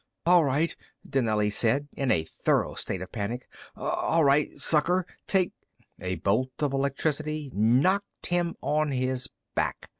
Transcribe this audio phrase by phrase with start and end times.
[0.25, 0.75] "All right,"
[1.07, 3.47] Dinelli said, in a thorough state of panic.
[3.75, 5.51] "All right, sucker, take"
[6.01, 9.89] A bolt of electricity knocked him on his back.